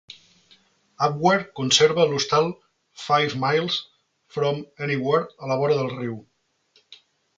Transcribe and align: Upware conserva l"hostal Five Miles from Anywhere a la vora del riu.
Upware 1.07 1.43
conserva 1.59 2.01
l"hostal 2.07 2.49
Five 3.03 3.35
Miles 3.43 3.77
from 4.39 4.61
Anywhere 4.87 5.29
a 5.45 5.51
la 5.53 5.59
vora 5.65 5.77
del 5.83 5.95
riu. 6.01 6.19